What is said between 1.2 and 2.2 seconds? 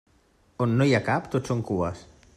tot són cues.